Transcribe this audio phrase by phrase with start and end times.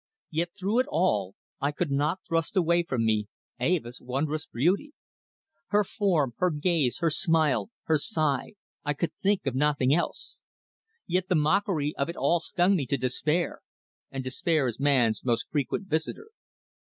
[0.31, 3.27] Yet through it all I could not thrust away from me
[3.59, 4.93] Eva's wondrous beauty.
[5.67, 8.53] Her form, her gaze, her smile, her sigh
[8.83, 10.41] I could think of nothing else.
[11.05, 13.61] Yet the mockery of it all stung me to despair,
[14.09, 16.29] and despair is man's most frequent visitor.